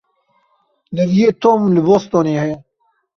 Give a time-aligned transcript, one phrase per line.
[0.95, 2.57] Neviyê Tom li Bostonê heye.